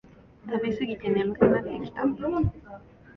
[0.47, 2.03] 食べすぎて眠くなってきた